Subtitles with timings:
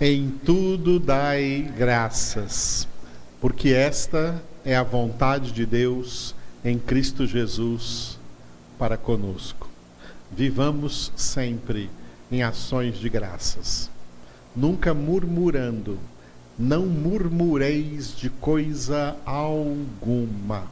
[0.00, 2.86] Em tudo dai graças,
[3.40, 8.16] porque esta é a vontade de Deus em Cristo Jesus
[8.78, 9.68] para conosco.
[10.30, 11.90] Vivamos sempre
[12.30, 13.90] em ações de graças,
[14.54, 15.98] nunca murmurando,
[16.56, 20.70] não murmureis de coisa alguma.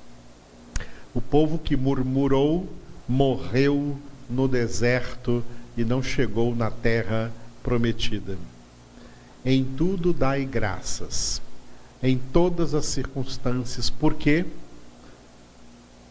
[1.12, 2.68] O povo que murmurou
[3.08, 3.98] morreu
[4.30, 5.42] no deserto
[5.76, 8.38] e não chegou na terra prometida.
[9.48, 11.40] Em tudo dai graças,
[12.02, 14.44] em todas as circunstâncias, por quê?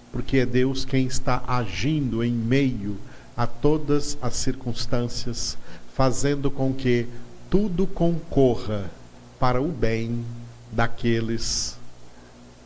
[0.10, 2.98] Porque é Deus quem está agindo em meio
[3.36, 5.58] a todas as circunstâncias,
[5.94, 7.08] fazendo com que
[7.50, 8.90] tudo concorra
[9.38, 10.24] para o bem
[10.72, 11.78] daqueles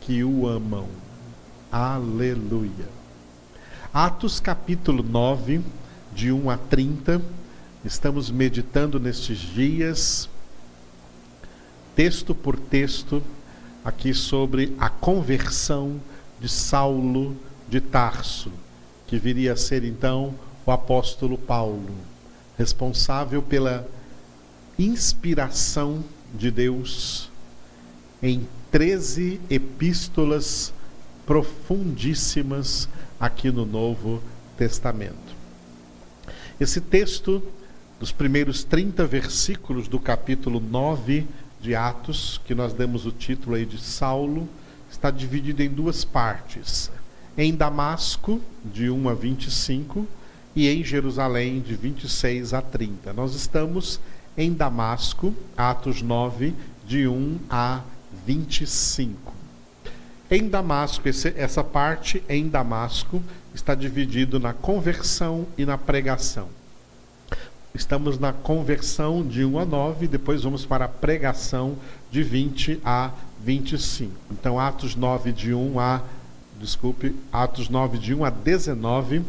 [0.00, 0.86] que o amam.
[1.72, 2.88] Aleluia.
[3.92, 5.62] Atos capítulo 9,
[6.14, 7.20] de 1 a 30.
[7.84, 10.28] Estamos meditando nestes dias
[12.00, 13.22] texto por texto,
[13.84, 16.00] aqui sobre a conversão
[16.40, 17.36] de Saulo
[17.68, 18.50] de Tarso,
[19.06, 20.34] que viria a ser então
[20.64, 21.94] o apóstolo Paulo,
[22.56, 23.86] responsável pela
[24.78, 26.02] inspiração
[26.34, 27.28] de Deus
[28.22, 30.72] em 13 epístolas
[31.26, 32.88] profundíssimas
[33.20, 34.22] aqui no Novo
[34.56, 35.36] Testamento.
[36.58, 37.42] Esse texto,
[37.98, 41.26] dos primeiros 30 versículos do capítulo 9
[41.60, 44.48] de Atos, que nós demos o título aí de Saulo,
[44.90, 46.90] está dividido em duas partes.
[47.36, 50.06] Em Damasco, de 1 a 25,
[50.54, 53.12] e em Jerusalém, de 26 a 30.
[53.12, 54.00] Nós estamos
[54.36, 56.54] em Damasco, Atos 9,
[56.86, 57.82] de 1 a
[58.26, 59.32] 25.
[60.30, 63.22] Em Damasco, essa parte em Damasco
[63.54, 66.59] está dividido na conversão e na pregação.
[67.74, 71.76] Estamos na conversão de 1 a 9, depois vamos para a pregação
[72.10, 73.12] de 20 a
[73.44, 74.12] 25.
[74.30, 76.02] Então, Atos 9 de 1 a
[76.60, 79.22] desculpe, Atos 9 de 1 a 19,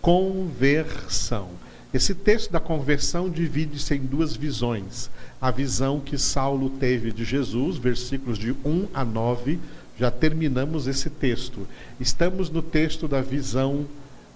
[0.00, 1.48] conversão.
[1.92, 5.10] Esse texto da conversão divide-se em duas visões.
[5.40, 9.58] A visão que Saulo teve de Jesus, versículos de 1 a 9,
[9.98, 11.66] já terminamos esse texto.
[11.98, 13.86] Estamos no texto da visão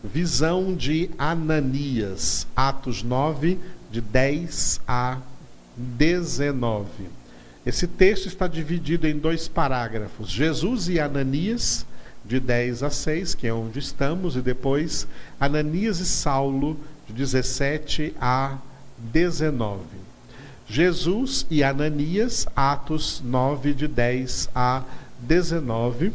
[0.03, 3.59] visão de Ananias, Atos 9,
[3.91, 5.19] de 10 a
[5.77, 6.87] 19.
[7.65, 11.87] Esse texto está dividido em dois parágrafos: Jesus e Ananias,
[12.25, 15.07] de 10 a 6, que é onde estamos, e depois
[15.39, 18.59] Ananias e Saulo, de 17 a
[18.99, 19.81] 19.
[20.67, 24.83] Jesus e Ananias, Atos 9, de 10 a
[25.21, 26.13] 19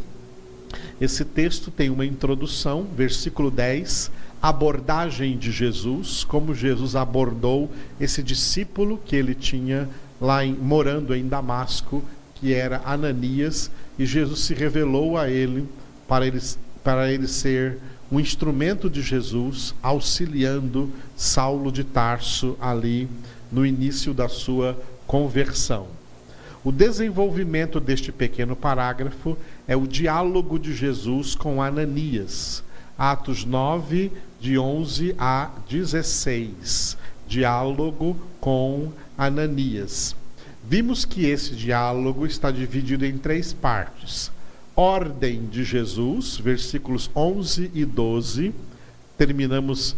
[1.00, 9.00] esse texto tem uma introdução, versículo 10, abordagem de Jesus, como Jesus abordou esse discípulo
[9.06, 9.88] que ele tinha
[10.20, 12.04] lá em, morando em Damasco,
[12.36, 15.68] que era Ananias, e Jesus se revelou a ele
[16.08, 16.42] para ele,
[16.84, 17.78] para ele ser
[18.12, 23.08] um instrumento de Jesus, auxiliando Saulo de Tarso ali
[23.52, 25.88] no início da sua conversão.
[26.64, 32.64] O desenvolvimento deste pequeno parágrafo é o diálogo de Jesus com Ananias.
[32.98, 36.98] Atos 9, de 11 a 16.
[37.28, 40.16] Diálogo com Ananias.
[40.64, 44.32] Vimos que esse diálogo está dividido em três partes.
[44.76, 48.54] Ordem de Jesus, versículos 11 e 12.
[49.18, 49.96] Terminamos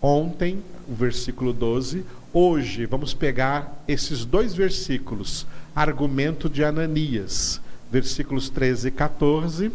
[0.00, 2.04] ontem o versículo 12.
[2.32, 7.60] Hoje vamos pegar esses dois versículos, argumento de Ananias,
[7.90, 9.72] versículos 13 e 14,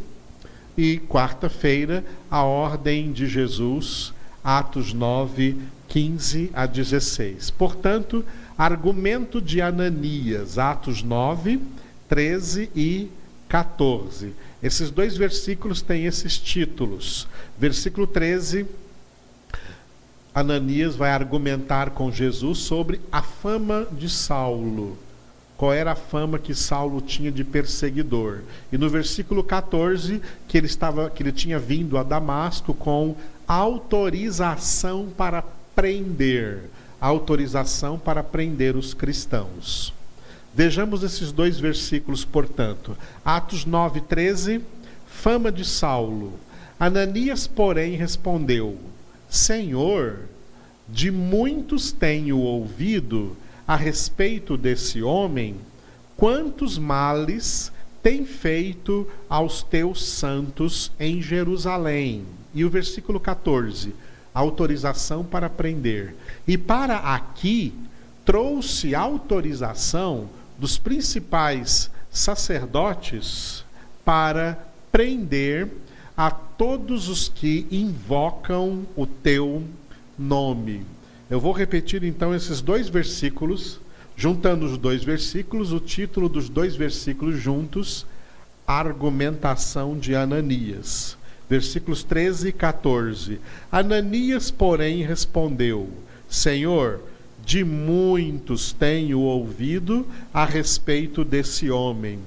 [0.77, 4.13] e quarta-feira, a ordem de Jesus,
[4.43, 5.57] Atos 9,
[5.87, 7.49] 15 a 16.
[7.51, 8.25] Portanto,
[8.57, 11.59] argumento de Ananias, Atos 9,
[12.07, 13.09] 13 e
[13.49, 14.33] 14.
[14.63, 17.27] Esses dois versículos têm esses títulos.
[17.57, 18.65] Versículo 13,
[20.33, 24.97] Ananias vai argumentar com Jesus sobre a fama de Saulo
[25.61, 28.39] qual era a fama que Saulo tinha de perseguidor.
[28.71, 33.15] E no versículo 14, que ele estava que ele tinha vindo a Damasco com
[33.47, 35.43] autorização para
[35.75, 36.61] prender,
[36.99, 39.93] autorização para prender os cristãos.
[40.51, 42.97] Vejamos esses dois versículos, portanto.
[43.23, 44.63] Atos 9:13,
[45.05, 46.39] fama de Saulo.
[46.79, 48.79] Ananias, porém, respondeu:
[49.29, 50.21] Senhor,
[50.89, 53.37] de muitos tenho ouvido
[53.71, 55.55] a respeito desse homem,
[56.17, 57.71] quantos males
[58.03, 62.25] tem feito aos teus santos em Jerusalém.
[62.53, 63.95] E o versículo 14,
[64.33, 66.13] autorização para prender.
[66.45, 67.73] E para aqui
[68.25, 70.27] trouxe autorização
[70.59, 73.63] dos principais sacerdotes
[74.03, 75.69] para prender
[76.17, 79.63] a todos os que invocam o teu
[80.19, 80.85] nome.
[81.31, 83.79] Eu vou repetir então esses dois versículos,
[84.17, 88.05] juntando os dois versículos, o título dos dois versículos juntos,
[88.67, 91.17] argumentação de Ananias.
[91.49, 93.39] Versículos 13 e 14.
[93.71, 95.89] Ananias, porém, respondeu:
[96.29, 96.99] Senhor,
[97.45, 102.19] de muitos tenho ouvido a respeito desse homem.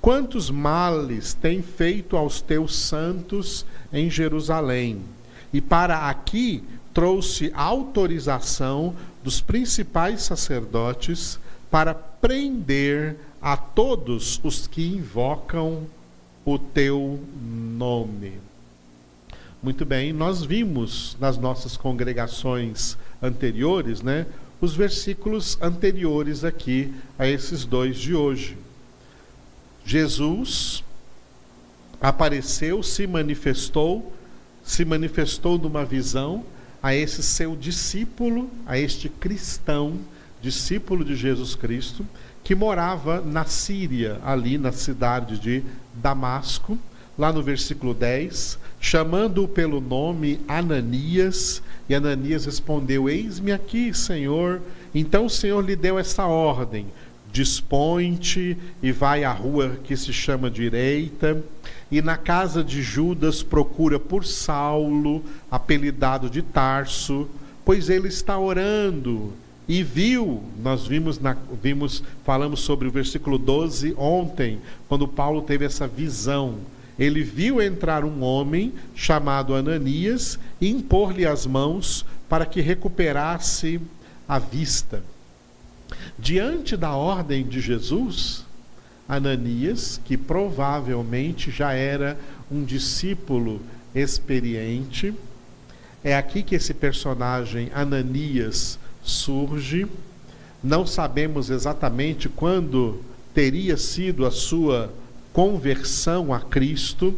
[0.00, 5.00] Quantos males tem feito aos teus santos em Jerusalém?
[5.52, 6.62] E para aqui
[6.92, 11.38] trouxe autorização dos principais sacerdotes
[11.70, 15.86] para prender a todos os que invocam
[16.44, 18.34] o teu nome.
[19.62, 24.26] Muito bem, nós vimos nas nossas congregações anteriores, né,
[24.60, 28.56] os versículos anteriores aqui a esses dois de hoje.
[29.84, 30.84] Jesus
[32.00, 34.12] apareceu, se manifestou,
[34.64, 36.44] se manifestou numa visão
[36.82, 39.98] a esse seu discípulo, a este cristão,
[40.40, 42.04] discípulo de Jesus Cristo,
[42.42, 45.62] que morava na Síria, ali na cidade de
[45.94, 46.76] Damasco,
[47.16, 54.60] lá no versículo 10, chamando-o pelo nome Ananias, e Ananias respondeu: Eis-me aqui, Senhor.
[54.94, 56.86] Então o Senhor lhe deu essa ordem:
[57.32, 61.42] Dispõe-te e vai à rua que se chama direita,
[61.92, 67.28] e na casa de Judas procura por Saulo, apelidado de Tarso,
[67.64, 69.32] pois ele está orando.
[69.68, 74.58] E viu, nós vimos, na, vimos, falamos sobre o versículo 12 ontem,
[74.88, 76.58] quando Paulo teve essa visão
[76.98, 83.80] ele viu entrar um homem chamado Ananias e impor-lhe as mãos para que recuperasse
[84.28, 85.02] a vista.
[86.18, 88.44] Diante da ordem de Jesus,
[89.08, 92.18] Ananias, que provavelmente já era
[92.50, 93.60] um discípulo
[93.94, 95.14] experiente,
[96.04, 99.86] é aqui que esse personagem Ananias surge.
[100.62, 103.00] Não sabemos exatamente quando
[103.34, 104.92] teria sido a sua
[105.32, 107.14] conversão a Cristo,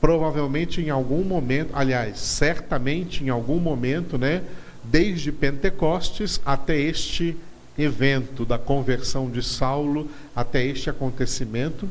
[0.00, 4.42] provavelmente em algum momento, aliás, certamente em algum momento, né,
[4.82, 7.36] desde Pentecostes até este
[7.76, 11.88] evento da conversão de Saulo, até este acontecimento.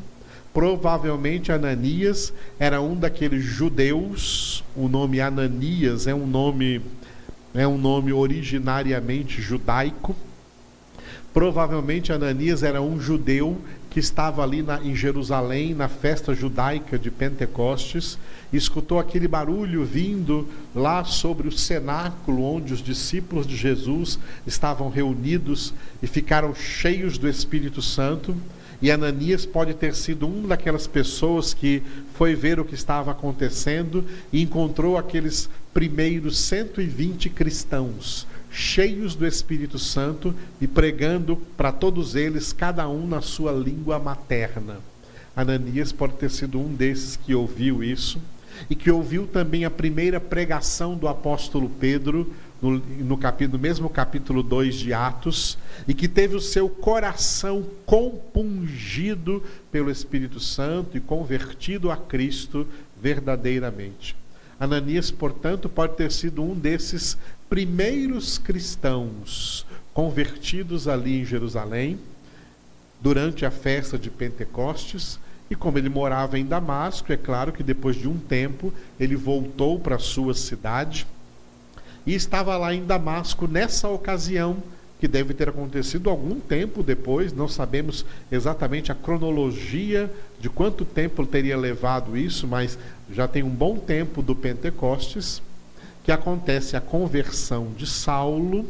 [0.52, 6.80] Provavelmente Ananias era um daqueles judeus, o nome Ananias é um nome
[7.52, 10.14] é um nome originariamente judaico.
[11.32, 13.58] Provavelmente Ananias era um judeu
[13.94, 18.18] que estava ali na, em Jerusalém, na festa judaica de Pentecostes,
[18.52, 25.72] escutou aquele barulho vindo lá sobre o cenáculo onde os discípulos de Jesus estavam reunidos
[26.02, 28.36] e ficaram cheios do Espírito Santo.
[28.82, 31.80] E Ananias pode ter sido uma daquelas pessoas que
[32.14, 39.78] foi ver o que estava acontecendo e encontrou aqueles primeiros 120 cristãos cheios do Espírito
[39.78, 44.78] Santo e pregando para todos eles, cada um na sua língua materna.
[45.36, 48.20] Ananias pode ter sido um desses que ouviu isso
[48.70, 53.90] e que ouviu também a primeira pregação do apóstolo Pedro, no, no, capítulo, no mesmo
[53.90, 55.58] capítulo 2 de Atos,
[55.88, 62.64] e que teve o seu coração compungido pelo Espírito Santo e convertido a Cristo
[63.02, 64.14] verdadeiramente.
[64.58, 67.18] Ananias, portanto, pode ter sido um desses
[67.54, 72.00] primeiros cristãos convertidos ali em Jerusalém,
[73.00, 77.94] durante a festa de Pentecostes, e como ele morava em Damasco, é claro que depois
[77.94, 81.06] de um tempo ele voltou para a sua cidade
[82.04, 84.56] e estava lá em Damasco nessa ocasião,
[84.98, 91.24] que deve ter acontecido algum tempo depois, não sabemos exatamente a cronologia de quanto tempo
[91.24, 92.76] teria levado isso, mas
[93.12, 95.40] já tem um bom tempo do Pentecostes
[96.04, 98.68] que acontece a conversão de Saulo,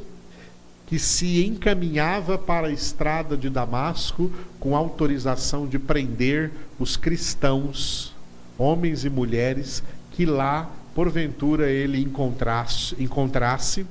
[0.86, 8.14] que se encaminhava para a estrada de Damasco com autorização de prender os cristãos,
[8.56, 13.84] homens e mulheres, que lá, porventura, ele encontrasse, encontrasse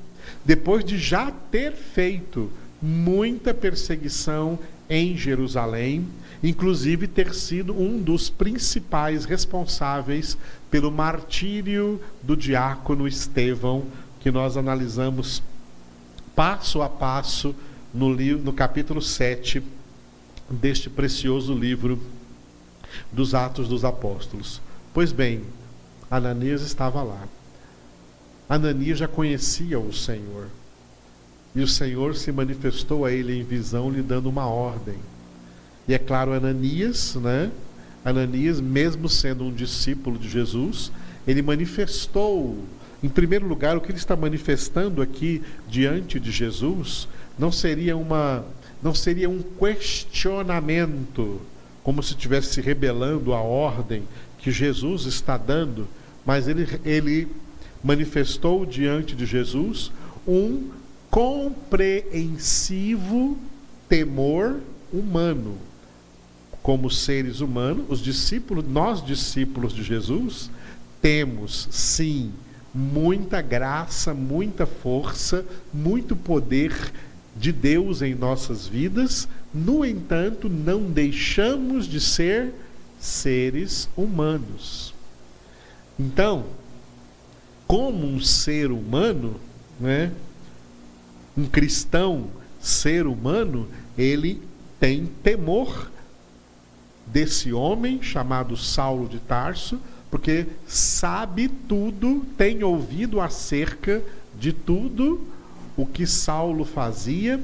[0.46, 2.50] depois de já ter feito
[2.82, 4.58] muita perseguição
[4.90, 6.08] em Jerusalém,
[6.44, 10.38] inclusive ter sido um dos principais responsáveis
[10.70, 13.86] pelo martírio do diácono Estevão,
[14.20, 15.42] que nós analisamos
[16.36, 17.56] passo a passo
[17.94, 19.62] no, livro, no capítulo 7
[20.50, 22.00] deste precioso livro
[23.12, 24.62] dos Atos dos Apóstolos.
[24.94, 25.44] Pois bem,
[26.10, 27.28] Ananias estava lá.
[28.48, 30.48] Ananias já conhecia o Senhor.
[31.56, 34.96] E o Senhor se manifestou a ele em visão, lhe dando uma ordem.
[35.88, 37.52] E é claro, Ananias, né?
[38.04, 40.92] Ananias, mesmo sendo um discípulo de Jesus,
[41.28, 42.58] ele manifestou,
[43.02, 47.08] em primeiro lugar, o que ele está manifestando aqui diante de Jesus
[47.38, 48.44] não seria uma
[48.82, 51.40] não seria um questionamento,
[51.84, 54.04] como se estivesse se rebelando à ordem
[54.40, 55.88] que Jesus está dando,
[56.26, 57.30] mas ele, ele
[57.82, 59.90] manifestou diante de Jesus
[60.28, 60.70] um
[61.14, 63.38] compreensivo
[63.88, 64.60] temor
[64.92, 65.60] humano.
[66.64, 70.50] Como seres humanos, os discípulos, nós discípulos de Jesus,
[71.00, 72.32] temos sim
[72.74, 76.74] muita graça, muita força, muito poder
[77.38, 82.56] de Deus em nossas vidas, no entanto, não deixamos de ser
[83.00, 84.96] seres humanos.
[86.00, 86.46] Então,
[87.68, 89.40] como um ser humano,
[89.80, 90.12] né,
[91.38, 92.28] um cristão
[92.60, 94.42] ser humano, ele
[94.80, 95.92] tem temor
[97.06, 104.02] desse homem chamado Saulo de Tarso, porque sabe tudo, tem ouvido acerca
[104.40, 105.22] de tudo
[105.76, 107.42] o que Saulo fazia,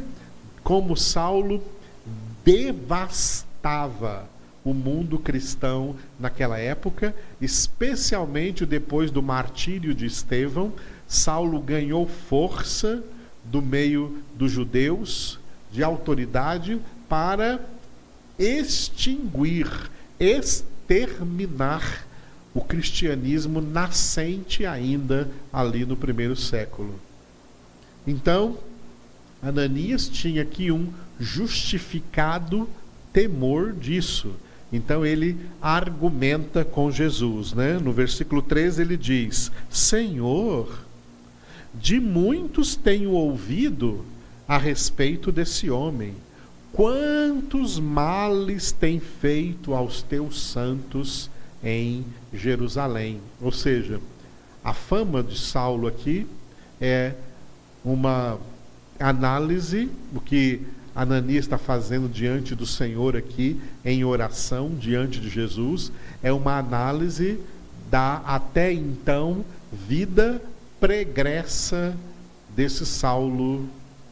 [0.64, 1.64] como Saulo
[2.46, 4.30] devastava
[4.64, 10.72] o mundo cristão naquela época, especialmente depois do martírio de Estevão,
[11.08, 13.04] Saulo ganhou força
[13.50, 15.40] do meio dos judeus,
[15.72, 17.60] de autoridade, para
[18.38, 19.68] extinguir,
[20.20, 22.08] exterminar
[22.54, 27.00] o cristianismo nascente ainda ali no primeiro século.
[28.08, 28.58] Então,
[29.42, 32.68] Ananias tinha aqui um justificado
[33.14, 34.34] temor disso.
[34.72, 37.80] Então ele argumenta com Jesus, né?
[37.80, 40.86] No versículo 13 ele diz: Senhor,
[41.74, 44.06] de muitos tenho ouvido
[44.48, 46.16] a respeito desse homem.
[46.72, 51.30] Quantos males tem feito aos teus santos
[51.64, 53.20] em Jerusalém?
[53.42, 54.00] Ou seja,
[54.64, 56.28] a fama de Saulo aqui
[56.80, 57.14] é
[57.84, 58.40] uma
[59.00, 60.62] análise do que
[60.96, 67.40] Ananias está fazendo diante do Senhor aqui, em oração, diante de Jesus, é uma análise
[67.90, 70.42] da até então vida
[70.80, 71.96] pregressa
[72.56, 73.68] desse Saulo,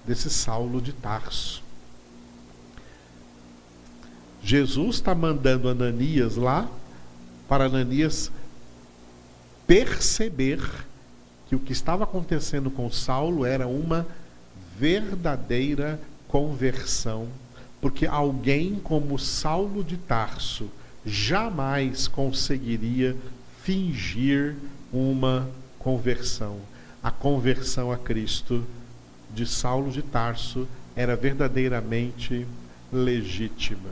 [0.06, 1.64] desse Saulo de Tarso.
[4.44, 6.70] Jesus está mandando Ananias lá
[7.48, 8.32] para Ananias
[9.66, 10.62] perceber
[11.48, 14.06] que o que estava acontecendo com Saulo era uma
[14.78, 17.28] verdadeira conversão,
[17.82, 20.70] porque alguém como Saulo de Tarso
[21.06, 23.16] jamais conseguiria
[23.64, 24.56] fingir
[24.92, 25.50] uma
[25.88, 26.58] conversão.
[27.02, 28.62] A conversão a Cristo
[29.34, 32.46] de Saulo de Tarso era verdadeiramente
[32.92, 33.92] legítima.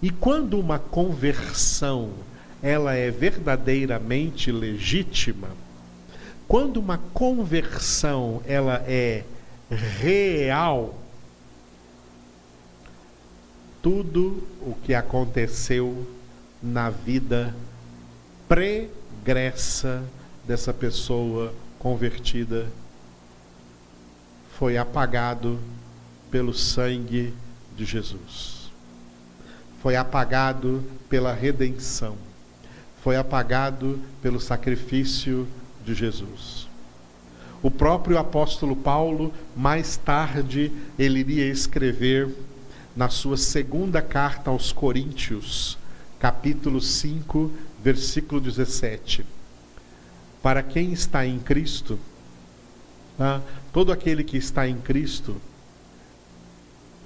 [0.00, 2.10] E quando uma conversão
[2.62, 5.48] ela é verdadeiramente legítima,
[6.48, 9.24] quando uma conversão ela é
[9.70, 10.94] real,
[13.82, 16.06] tudo o que aconteceu
[16.62, 17.54] na vida
[18.48, 20.02] pregressa
[20.46, 22.66] dessa pessoa convertida
[24.58, 25.58] foi apagado
[26.30, 27.32] pelo sangue
[27.76, 28.70] de Jesus.
[29.82, 32.16] Foi apagado pela redenção.
[33.02, 35.48] Foi apagado pelo sacrifício
[35.82, 36.68] de Jesus.
[37.62, 42.28] O próprio apóstolo Paulo, mais tarde, ele iria escrever
[42.94, 45.78] na sua segunda carta aos Coríntios,
[46.18, 47.50] capítulo 5,
[47.82, 49.39] versículo 17
[50.42, 51.98] para quem está em Cristo,
[53.16, 53.42] tá?
[53.72, 55.36] todo aquele que está em Cristo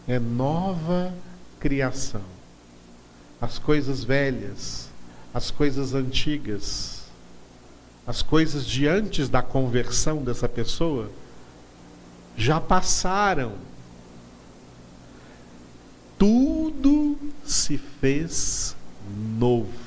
[0.06, 1.12] é nova
[1.58, 2.22] criação.
[3.40, 4.88] As coisas velhas,
[5.32, 7.04] as coisas antigas,
[8.06, 11.10] as coisas de antes da conversão dessa pessoa
[12.36, 13.54] já passaram.
[16.18, 18.76] Tudo se fez
[19.38, 19.83] novo.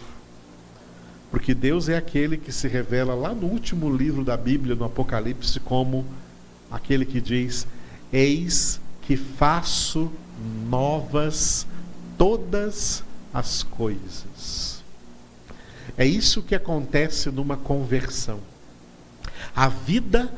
[1.30, 5.60] Porque Deus é aquele que se revela lá no último livro da Bíblia, no Apocalipse,
[5.60, 6.06] como
[6.72, 7.68] aquele que diz:
[8.12, 10.12] Eis que faço
[10.70, 11.68] novas
[12.18, 13.04] todas
[13.34, 14.84] as coisas.
[15.98, 18.40] É isso que acontece numa conversão.
[19.56, 20.32] A vida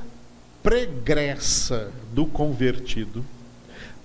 [0.64, 3.26] pregressa do convertido,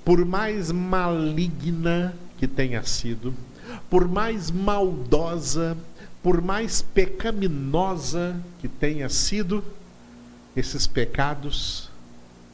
[0.05, 3.35] por mais maligna que tenha sido,
[3.89, 5.77] por mais maldosa
[6.25, 9.63] por mais pecaminosa que tenha sido,
[10.57, 11.91] esses pecados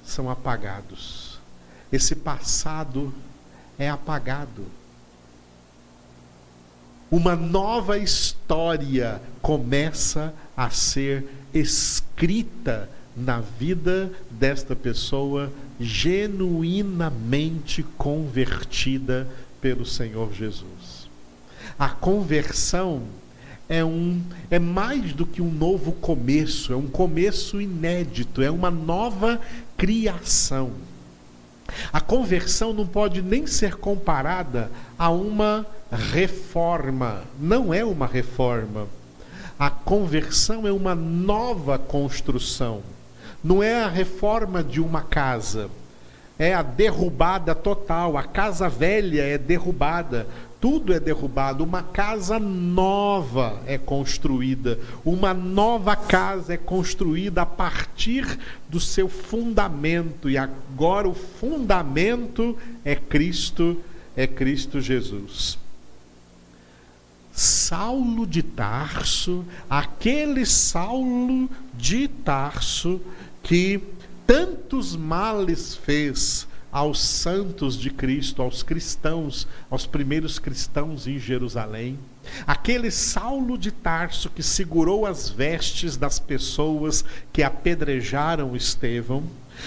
[0.04, 1.38] são apagados.
[1.92, 3.14] esse passado
[3.78, 4.66] é apagado.
[7.08, 19.28] Uma nova história começa a ser escrita na vida desta pessoa genuinamente convertida
[19.60, 21.08] pelo Senhor Jesus.
[21.78, 23.19] A conversão
[23.70, 28.68] é um é mais do que um novo começo, é um começo inédito, é uma
[28.68, 29.40] nova
[29.76, 30.72] criação.
[31.92, 38.88] A conversão não pode nem ser comparada a uma reforma, não é uma reforma.
[39.56, 42.82] A conversão é uma nova construção.
[43.42, 45.70] Não é a reforma de uma casa,
[46.36, 48.18] é a derrubada total.
[48.18, 50.26] A casa velha é derrubada,
[50.60, 51.64] tudo é derrubado.
[51.64, 58.38] Uma casa nova é construída, uma nova casa é construída a partir
[58.68, 63.82] do seu fundamento, e agora o fundamento é Cristo,
[64.14, 65.58] é Cristo Jesus.
[67.32, 73.00] Saulo de Tarso, aquele Saulo de Tarso
[73.42, 73.80] que
[74.26, 81.98] tantos males fez aos santos de Cristo, aos cristãos, aos primeiros cristãos em Jerusalém.
[82.46, 89.24] Aquele Saulo de Tarso que segurou as vestes das pessoas que apedrejaram Estevão.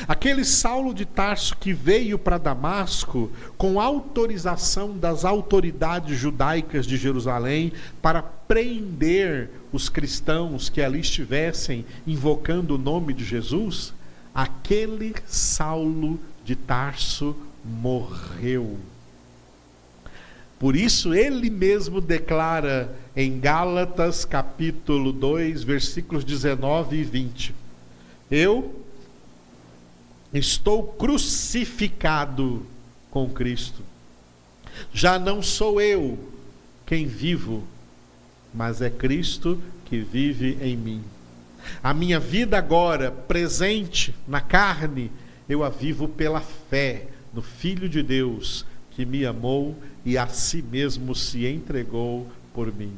[0.07, 7.71] Aquele Saulo de Tarso que veio para Damasco com autorização das autoridades judaicas de Jerusalém
[8.01, 13.93] para prender os cristãos que ali estivessem invocando o nome de Jesus,
[14.33, 18.77] aquele Saulo de Tarso morreu.
[20.59, 27.55] Por isso ele mesmo declara em Gálatas capítulo 2, versículos 19 e 20:
[28.31, 28.83] Eu
[30.33, 32.65] estou crucificado
[33.11, 33.81] com Cristo.
[34.93, 36.17] Já não sou eu
[36.85, 37.63] quem vivo,
[38.53, 41.03] mas é Cristo que vive em mim.
[41.83, 45.11] A minha vida agora, presente na carne,
[45.53, 50.61] eu a vivo pela fé no Filho de Deus que me amou e a si
[50.61, 52.93] mesmo se entregou por mim.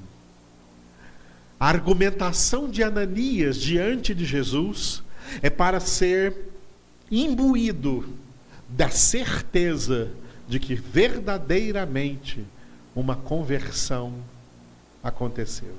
[1.59, 5.03] A argumentação de Ananias diante de Jesus
[5.41, 6.35] é para ser
[7.11, 8.07] imbuído
[8.67, 10.11] da certeza
[10.47, 12.43] de que verdadeiramente
[12.95, 14.13] uma conversão
[15.03, 15.75] aconteceu.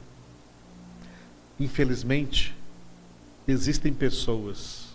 [1.58, 2.54] Infelizmente,
[3.46, 4.85] existem pessoas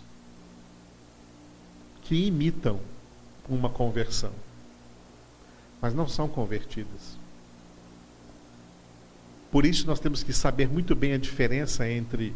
[2.12, 2.78] que imitam
[3.48, 4.32] uma conversão,
[5.80, 7.16] mas não são convertidas.
[9.50, 12.34] Por isso, nós temos que saber muito bem a diferença entre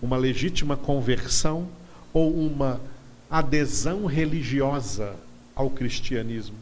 [0.00, 1.66] uma legítima conversão
[2.12, 2.80] ou uma
[3.28, 5.16] adesão religiosa
[5.52, 6.54] ao cristianismo.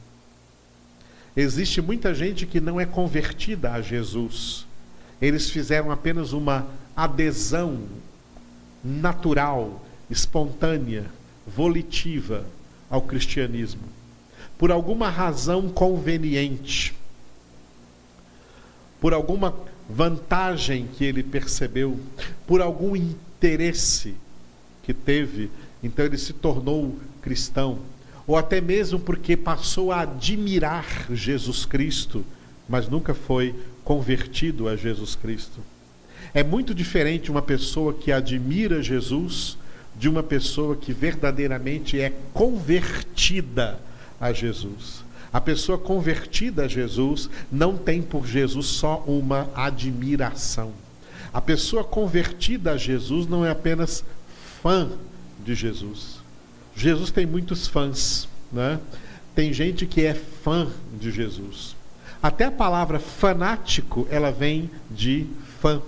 [1.37, 4.66] Existe muita gente que não é convertida a Jesus.
[5.21, 6.66] Eles fizeram apenas uma
[6.97, 7.83] adesão
[8.83, 11.05] natural, espontânea,
[11.46, 12.44] volitiva
[12.90, 13.82] ao cristianismo.
[14.59, 16.94] Por alguma razão conveniente,
[19.00, 19.54] por alguma
[19.88, 21.98] vantagem que ele percebeu,
[22.46, 24.14] por algum interesse
[24.82, 25.50] que teve,
[25.82, 27.78] então ele se tornou cristão,
[28.26, 32.24] ou até mesmo porque passou a admirar Jesus Cristo,
[32.68, 33.54] mas nunca foi
[33.85, 35.61] convertido a Jesus Cristo.
[36.35, 39.56] É muito diferente uma pessoa que admira Jesus
[39.98, 43.80] de uma pessoa que verdadeiramente é convertida
[44.20, 45.04] a Jesus.
[45.32, 50.72] A pessoa convertida a Jesus não tem por Jesus só uma admiração.
[51.32, 54.04] A pessoa convertida a Jesus não é apenas
[54.62, 54.90] fã
[55.44, 56.20] de Jesus.
[56.74, 58.80] Jesus tem muitos fãs, né?
[59.35, 61.76] Tem gente que é fã de Jesus.
[62.22, 65.26] Até a palavra fanático, ela vem de
[65.61, 65.82] fã.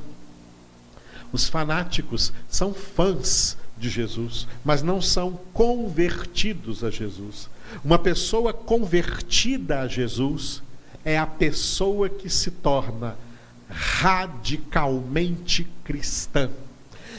[1.32, 7.48] Os fanáticos são fãs de Jesus, mas não são convertidos a Jesus.
[7.84, 10.62] Uma pessoa convertida a Jesus
[11.04, 13.16] é a pessoa que se torna
[13.68, 16.50] radicalmente cristã.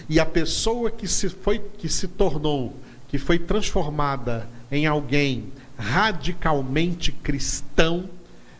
[0.07, 2.75] E a pessoa que se foi que se tornou,
[3.07, 8.09] que foi transformada em alguém radicalmente cristão,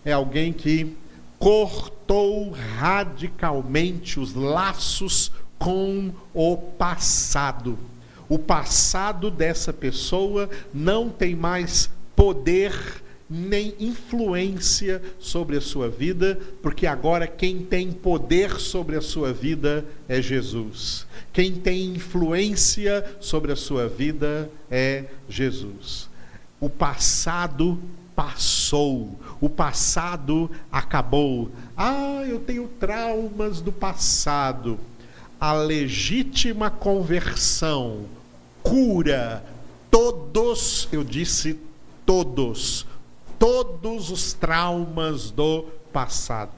[0.05, 0.95] é alguém que
[1.38, 7.77] cortou radicalmente os laços com o passado.
[8.29, 16.87] O passado dessa pessoa não tem mais poder nem influência sobre a sua vida, porque
[16.87, 21.05] agora quem tem poder sobre a sua vida é Jesus.
[21.33, 26.07] Quem tem influência sobre a sua vida é Jesus.
[26.59, 27.79] o passado
[28.15, 31.49] passou, o passado acabou.
[31.77, 34.77] Ah, eu tenho traumas do passado.
[35.39, 38.18] A legítima conversão
[38.69, 39.43] cura
[39.89, 41.60] todos, eu disse
[42.05, 42.86] todos,
[43.39, 46.51] todos os traumas do passado.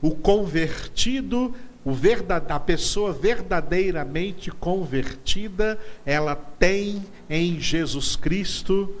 [0.00, 1.52] O convertido,
[1.84, 8.94] o verdade, a pessoa verdadeiramente convertida, ela tem em Jesus Cristo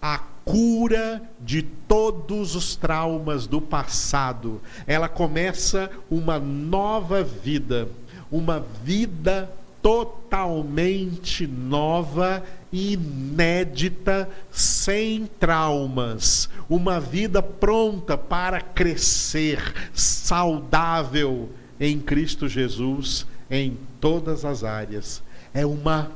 [0.00, 4.60] a cura de todos os traumas do passado.
[4.86, 7.88] Ela começa uma nova vida,
[8.30, 9.50] uma vida
[9.84, 12.42] totalmente nova,
[12.72, 19.60] inédita, sem traumas, uma vida pronta para crescer,
[19.92, 25.22] saudável em Cristo Jesus em todas as áreas.
[25.52, 26.10] É uma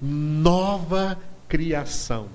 [0.00, 2.26] nova criação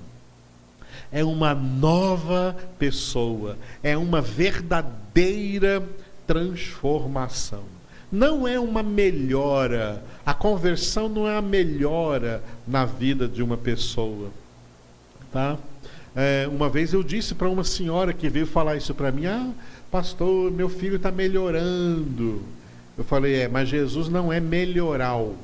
[1.12, 5.82] é uma nova pessoa, é uma verdadeira
[6.26, 7.75] transformação.
[8.10, 14.30] Não é uma melhora, a conversão não é a melhora na vida de uma pessoa.
[15.32, 15.58] Tá?
[16.14, 19.50] É, uma vez eu disse para uma senhora que veio falar isso para mim: Ah,
[19.90, 22.42] pastor, meu filho está melhorando.
[22.96, 25.34] Eu falei: É, mas Jesus não é melhoral.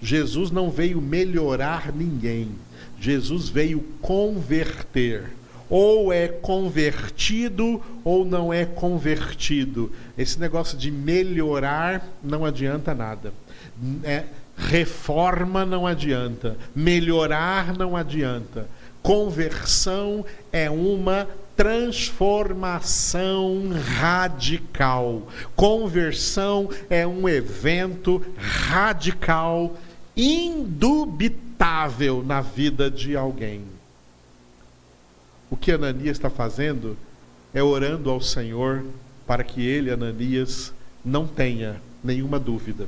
[0.00, 2.50] Jesus não veio melhorar ninguém.
[2.98, 5.32] Jesus veio converter.
[5.76, 9.90] Ou é convertido ou não é convertido.
[10.16, 13.34] Esse negócio de melhorar não adianta nada.
[14.04, 14.22] É,
[14.56, 16.56] reforma não adianta.
[16.76, 18.68] Melhorar não adianta.
[19.02, 23.64] Conversão é uma transformação
[23.98, 25.26] radical.
[25.56, 29.76] Conversão é um evento radical,
[30.16, 33.73] indubitável na vida de alguém.
[35.50, 36.96] O que Ananias está fazendo
[37.52, 38.84] é orando ao Senhor
[39.26, 40.72] para que ele, Ananias,
[41.04, 42.86] não tenha nenhuma dúvida.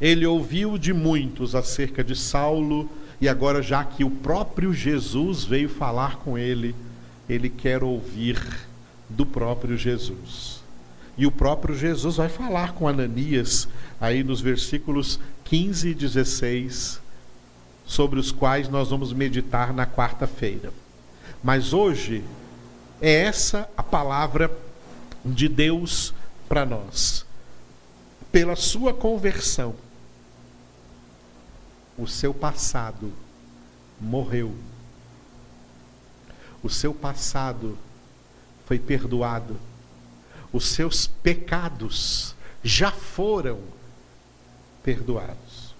[0.00, 2.88] Ele ouviu de muitos acerca de Saulo,
[3.20, 6.74] e agora, já que o próprio Jesus veio falar com ele,
[7.28, 8.38] ele quer ouvir
[9.08, 10.62] do próprio Jesus.
[11.16, 13.68] E o próprio Jesus vai falar com Ananias,
[14.00, 17.00] aí nos versículos 15 e 16,
[17.86, 20.72] sobre os quais nós vamos meditar na quarta-feira.
[21.44, 22.24] Mas hoje
[23.02, 24.50] é essa a palavra
[25.22, 26.14] de Deus
[26.48, 27.26] para nós.
[28.32, 29.74] Pela sua conversão,
[31.98, 33.12] o seu passado
[34.00, 34.56] morreu.
[36.62, 37.76] O seu passado
[38.64, 39.60] foi perdoado.
[40.50, 43.60] Os seus pecados já foram
[44.82, 45.74] perdoados.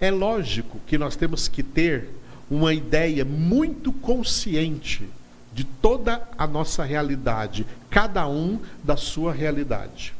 [0.00, 2.17] É lógico que nós temos que ter
[2.50, 5.08] uma ideia muito consciente
[5.52, 10.14] de toda a nossa realidade, cada um da sua realidade.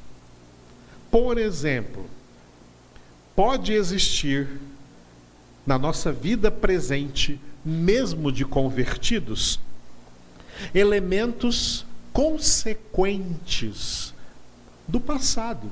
[1.11, 2.07] Por exemplo,
[3.35, 4.49] pode existir
[5.67, 9.61] na nossa vida presente, mesmo de convertidos,
[10.75, 14.13] elementos consequentes
[14.87, 15.71] do passado,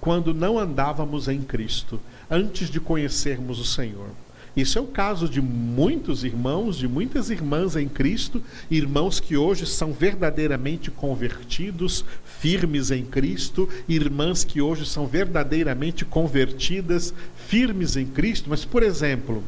[0.00, 4.10] quando não andávamos em Cristo antes de conhecermos o Senhor.
[4.56, 9.66] Isso é o caso de muitos irmãos, de muitas irmãs em Cristo, irmãos que hoje
[9.66, 18.48] são verdadeiramente convertidos, firmes em Cristo, irmãs que hoje são verdadeiramente convertidas, firmes em Cristo.
[18.48, 19.44] Mas, por exemplo,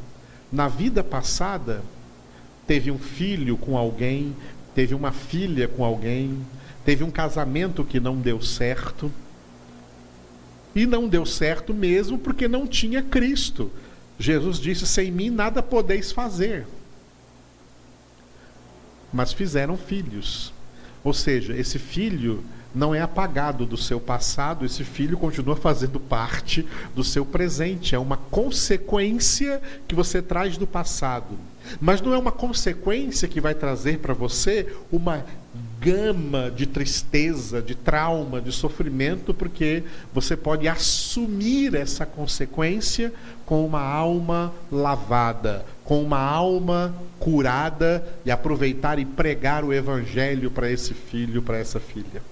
[0.53, 1.83] na vida passada,
[2.66, 4.37] teve um filho com alguém,
[4.75, 6.38] teve uma filha com alguém,
[6.85, 9.11] teve um casamento que não deu certo
[10.75, 13.71] e não deu certo mesmo porque não tinha Cristo.
[14.18, 16.66] Jesus disse: Sem mim nada podeis fazer.
[19.12, 20.52] Mas fizeram filhos.
[21.04, 26.66] Ou seja, esse filho não é apagado do seu passado, esse filho continua fazendo parte
[26.94, 27.94] do seu presente.
[27.94, 31.38] É uma consequência que você traz do passado.
[31.81, 35.24] Mas não é uma consequência que vai trazer para você uma
[35.81, 43.12] gama de tristeza, de trauma, de sofrimento, porque você pode assumir essa consequência
[43.47, 50.71] com uma alma lavada, com uma alma curada e aproveitar e pregar o evangelho para
[50.71, 52.23] esse filho, para essa filha.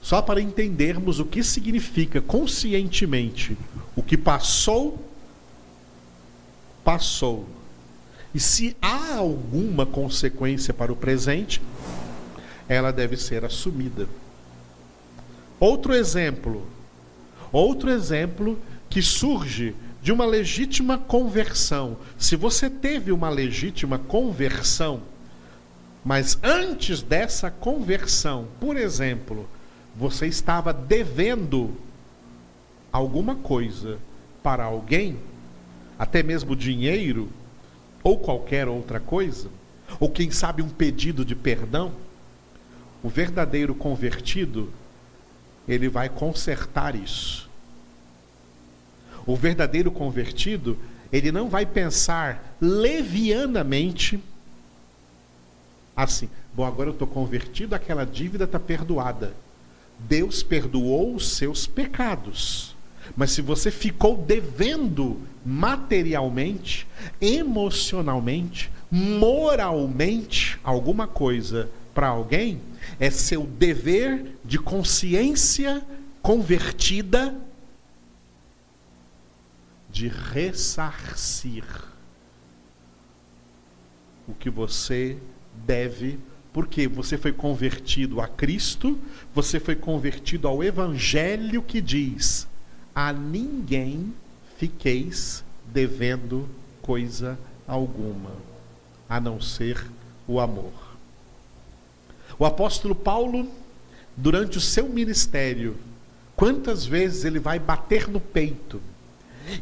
[0.00, 3.58] Só para entendermos o que significa conscientemente
[3.96, 5.04] o que passou,
[6.84, 7.57] passou.
[8.38, 11.60] E se há alguma consequência para o presente,
[12.68, 14.08] ela deve ser assumida.
[15.58, 16.64] Outro exemplo,
[17.50, 18.56] outro exemplo
[18.88, 21.96] que surge de uma legítima conversão.
[22.16, 25.02] Se você teve uma legítima conversão,
[26.04, 29.48] mas antes dessa conversão, por exemplo,
[29.96, 31.74] você estava devendo
[32.92, 33.98] alguma coisa
[34.44, 35.18] para alguém,
[35.98, 37.28] até mesmo dinheiro
[38.02, 39.48] ou qualquer outra coisa,
[39.98, 41.92] ou quem sabe um pedido de perdão,
[43.02, 44.70] o verdadeiro convertido,
[45.66, 47.48] ele vai consertar isso.
[49.26, 50.78] O verdadeiro convertido,
[51.12, 54.22] ele não vai pensar levianamente
[55.94, 59.34] assim: bom, agora eu estou convertido, aquela dívida está perdoada.
[59.98, 62.76] Deus perdoou os seus pecados.
[63.16, 66.86] Mas se você ficou devendo materialmente,
[67.20, 72.60] emocionalmente, moralmente alguma coisa para alguém,
[72.98, 75.84] é seu dever de consciência
[76.22, 77.34] convertida
[79.90, 81.64] de ressarcir
[84.26, 85.16] o que você
[85.66, 86.18] deve,
[86.52, 88.98] porque você foi convertido a Cristo,
[89.34, 92.47] você foi convertido ao Evangelho que diz:
[93.00, 94.12] a ninguém
[94.56, 96.48] fiqueis devendo
[96.82, 98.32] coisa alguma,
[99.08, 99.86] a não ser
[100.26, 100.72] o amor.
[102.36, 103.48] O apóstolo Paulo,
[104.16, 105.76] durante o seu ministério,
[106.34, 108.82] quantas vezes ele vai bater no peito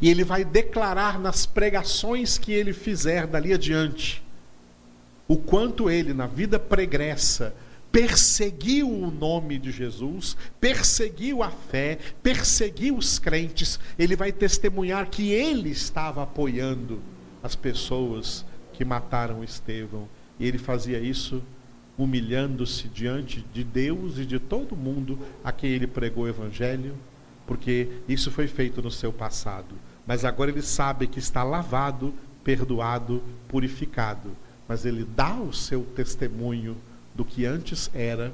[0.01, 4.23] e ele vai declarar nas pregações que ele fizer dali adiante
[5.27, 7.53] o quanto ele, na vida pregressa,
[7.97, 15.31] perseguiu o nome de Jesus, perseguiu a fé, perseguiu os crentes, ele vai testemunhar que
[15.31, 17.01] ele estava apoiando
[17.41, 20.07] as pessoas que mataram Estevão.
[20.39, 21.41] E ele fazia isso
[21.97, 26.95] humilhando-se diante de Deus e de todo mundo a quem ele pregou o evangelho,
[27.47, 29.73] porque isso foi feito no seu passado.
[30.05, 34.37] Mas agora ele sabe que está lavado, perdoado, purificado.
[34.67, 36.77] Mas ele dá o seu testemunho
[37.17, 38.31] do que antes era,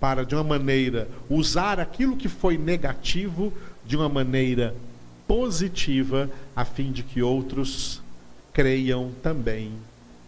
[0.00, 3.52] para de uma maneira usar aquilo que foi negativo
[3.84, 4.74] de uma maneira
[5.28, 8.00] positiva, a fim de que outros
[8.54, 9.72] creiam também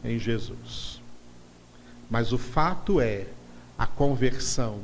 [0.05, 1.01] em Jesus.
[2.11, 3.27] Mas o fato é,
[3.79, 4.81] a conversão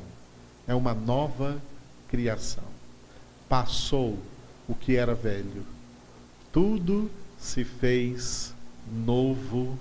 [0.66, 1.61] é uma nova
[2.09, 2.64] criação.
[3.48, 4.18] Passou
[4.66, 5.64] o que era velho,
[6.51, 8.55] tudo se fez
[8.90, 9.79] novo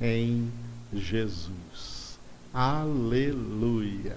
[0.00, 0.50] em
[0.92, 2.03] Jesus.
[2.54, 4.16] Aleluia.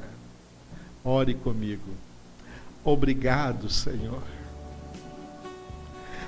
[1.03, 1.89] Ore comigo.
[2.85, 4.21] Obrigado, Senhor.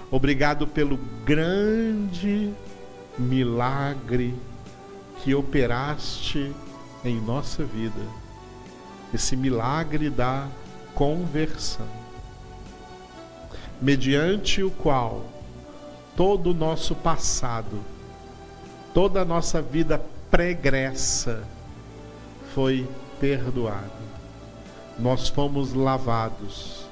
[0.10, 2.52] Obrigado pelo grande
[3.16, 4.34] milagre
[5.24, 6.52] que operaste
[7.06, 8.02] em nossa vida.
[9.14, 10.48] Esse milagre da
[10.96, 11.88] conversão,
[13.80, 15.26] mediante o qual
[16.16, 17.80] todo o nosso passado,
[18.96, 21.44] toda a nossa vida pregressa,
[22.54, 22.88] foi
[23.20, 24.00] perdoado.
[24.98, 26.86] Nós fomos lavados,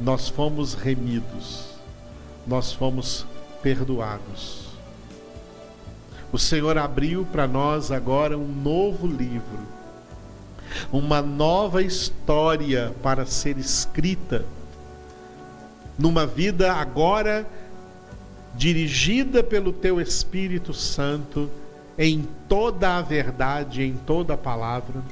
[0.00, 1.66] nós fomos remidos,
[2.46, 3.26] nós fomos
[3.62, 4.64] perdoados.
[6.32, 9.60] O Senhor abriu para nós agora um novo livro,
[10.90, 14.44] uma nova história para ser escrita,
[15.98, 17.46] numa vida agora
[18.56, 21.50] dirigida pelo Teu Espírito Santo
[21.98, 25.02] em toda a verdade, em toda a palavra,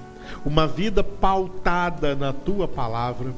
[0.45, 3.33] uma vida pautada na tua palavra,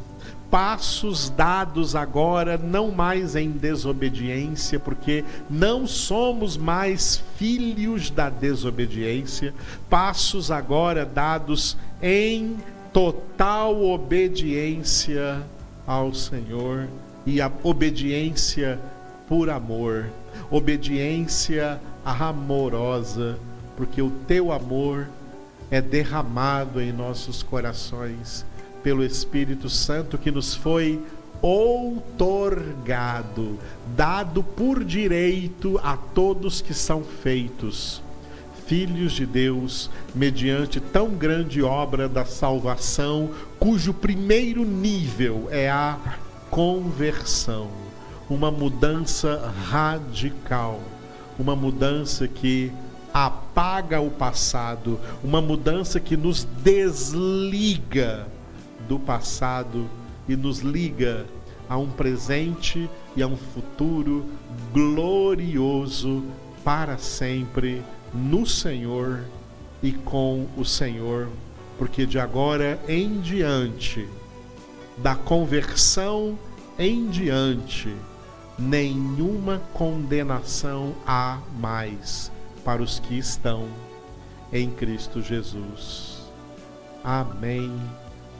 [0.51, 9.53] passos dados agora não mais em desobediência, porque não somos mais filhos da desobediência,
[9.91, 12.57] passos agora dados em
[12.93, 15.43] total obediência
[15.85, 16.87] ao Senhor
[17.27, 18.79] e a obediência
[19.27, 20.07] por amor,
[20.51, 23.38] obediência amorosa,
[23.77, 25.09] porque o teu amor
[25.71, 28.45] é derramado em nossos corações
[28.83, 31.03] pelo Espírito Santo que nos foi
[31.40, 32.38] outorgado,
[33.97, 38.03] dado por direito a todos que são feitos
[38.67, 45.99] filhos de Deus, mediante tão grande obra da salvação, cujo primeiro nível é a
[46.51, 47.69] conversão,
[48.29, 50.81] uma mudança radical
[51.38, 52.73] uma mudança que
[53.12, 58.27] apaga o passado, uma mudança que nos desliga
[58.88, 59.88] do passado
[60.29, 61.27] e nos liga
[61.68, 64.25] a um presente e a um futuro
[64.73, 66.25] glorioso
[66.64, 69.20] para sempre no Senhor
[69.83, 71.29] e com o Senhor,
[71.79, 74.09] porque de agora em diante,
[74.97, 76.38] da conversão
[76.79, 77.94] em diante,
[78.59, 82.31] nenhuma condenação há mais
[82.64, 83.69] para os que estão
[84.53, 86.23] em Cristo Jesus.
[87.03, 87.73] Amém.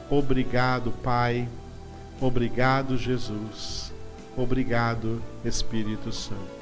[0.09, 1.47] Obrigado, Pai.
[2.21, 3.93] Obrigado, Jesus.
[4.37, 6.54] Obrigado, Espírito Santo.